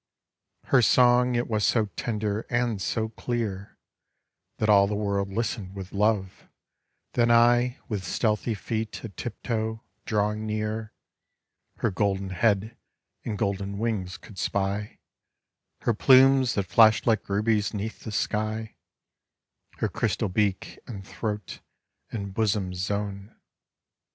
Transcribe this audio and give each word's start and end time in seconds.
Her 0.63 0.81
song 0.81 1.35
it 1.35 1.47
was 1.47 1.63
so 1.63 1.85
tender 1.95 2.47
and 2.49 2.81
so 2.81 3.09
clear 3.09 3.77
That 4.57 4.67
all 4.67 4.87
the 4.87 4.95
world 4.95 5.31
listened 5.31 5.75
with 5.75 5.93
love; 5.93 6.47
then 7.13 7.29
I 7.29 7.77
With 7.87 8.03
stealthy 8.03 8.55
feet 8.55 9.03
a 9.03 9.09
tiptoe 9.09 9.83
drawing 10.05 10.47
near, 10.47 10.91
Her 11.77 11.91
golden 11.91 12.31
head 12.31 12.75
and 13.23 13.37
golden 13.37 13.77
wings 13.77 14.17
could 14.17 14.39
spy, 14.39 14.97
Her 15.81 15.93
plumes 15.93 16.55
that 16.55 16.65
flashed 16.65 17.05
like 17.05 17.29
rubies 17.29 17.71
'neath 17.71 17.99
the 18.03 18.11
sky, 18.11 18.73
Her 19.77 19.87
crystal 19.87 20.29
beak 20.29 20.79
and 20.87 21.05
throat 21.05 21.59
and 22.09 22.33
bosom's 22.33 22.79
zone. 22.79 23.35